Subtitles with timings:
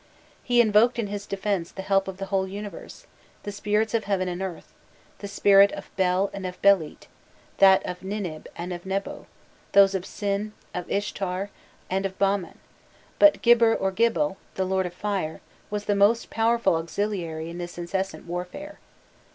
[0.43, 3.05] He invoked in his defence the help of the whole universe,
[3.43, 4.73] the spirits of heaven and earth,
[5.19, 7.05] the spirit of Bel and of Belit,
[7.59, 9.27] that of Ninib and of Nebo,
[9.73, 11.51] those of Sin, of Ishtar,
[11.87, 12.57] and of Bamman;
[13.19, 17.77] but Gibir or Gibil, the Lord of Fire, was the most powerful auxiliary in this
[17.77, 18.79] incessant warfare.